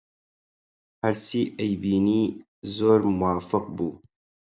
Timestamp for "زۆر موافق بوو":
2.75-3.89